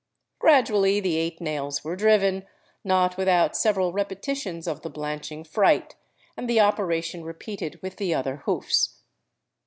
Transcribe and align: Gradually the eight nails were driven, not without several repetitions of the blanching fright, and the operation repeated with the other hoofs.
Gradually 0.39 0.99
the 0.99 1.15
eight 1.17 1.39
nails 1.39 1.83
were 1.83 1.95
driven, 1.95 2.47
not 2.83 3.17
without 3.17 3.55
several 3.55 3.93
repetitions 3.93 4.65
of 4.67 4.81
the 4.81 4.89
blanching 4.89 5.43
fright, 5.43 5.95
and 6.35 6.49
the 6.49 6.59
operation 6.59 7.23
repeated 7.23 7.79
with 7.83 7.97
the 7.97 8.11
other 8.11 8.37
hoofs. 8.37 9.03